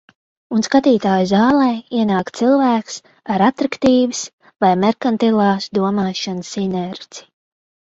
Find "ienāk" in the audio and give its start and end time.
1.99-2.31